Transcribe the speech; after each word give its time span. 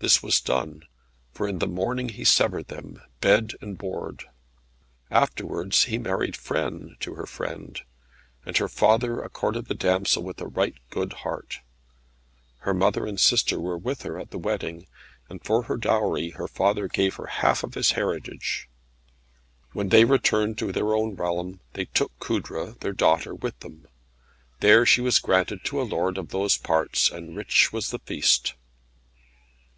This 0.00 0.22
was 0.22 0.40
done, 0.40 0.84
for 1.32 1.48
in 1.48 1.58
the 1.58 1.66
morning 1.66 2.10
he 2.10 2.22
severed 2.22 2.68
them, 2.68 3.02
bed 3.20 3.54
and 3.60 3.76
board. 3.76 4.28
Afterwards 5.10 5.86
he 5.86 5.98
married 5.98 6.34
Frêne 6.34 6.96
to 7.00 7.14
her 7.14 7.26
friend, 7.26 7.80
and 8.46 8.56
her 8.58 8.68
father 8.68 9.20
accorded 9.20 9.66
the 9.66 9.74
damsel 9.74 10.22
with 10.22 10.40
a 10.40 10.46
right 10.46 10.76
good 10.90 11.12
heart. 11.24 11.58
Her 12.58 12.72
mother 12.72 13.06
and 13.06 13.18
sister 13.18 13.58
were 13.58 13.76
with 13.76 14.02
her 14.02 14.20
at 14.20 14.30
the 14.30 14.38
wedding, 14.38 14.86
and 15.28 15.44
for 15.44 15.64
dowry 15.76 16.30
her 16.30 16.46
father 16.46 16.86
gave 16.86 17.16
her 17.16 17.24
the 17.24 17.30
half 17.30 17.64
of 17.64 17.74
his 17.74 17.90
heritage. 17.98 18.68
When 19.72 19.88
they 19.88 20.04
returned 20.04 20.58
to 20.58 20.70
their 20.70 20.94
own 20.94 21.16
realm 21.16 21.58
they 21.72 21.86
took 21.86 22.16
Coudre, 22.20 22.76
their 22.78 22.92
daughter, 22.92 23.34
with 23.34 23.58
them. 23.58 23.88
There 24.60 24.86
she 24.86 25.00
was 25.00 25.18
granted 25.18 25.64
to 25.64 25.80
a 25.80 25.82
lord 25.82 26.18
of 26.18 26.28
those 26.28 26.56
parts, 26.56 27.10
and 27.10 27.36
rich 27.36 27.72
was 27.72 27.90
the 27.90 27.98
feast. 27.98 28.54